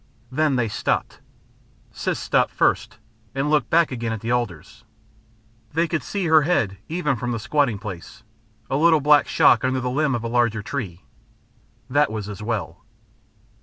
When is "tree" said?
10.63-11.03